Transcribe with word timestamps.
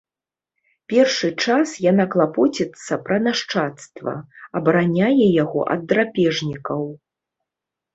Першы 0.93 1.29
час 1.45 1.73
яна 1.91 2.05
клапоціцца 2.15 2.93
пра 3.05 3.21
нашчадства, 3.29 4.17
абараняе 4.63 5.25
яго 5.43 5.59
ад 5.79 5.89
драпежнікаў. 5.95 6.81